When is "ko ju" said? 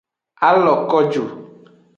0.89-1.23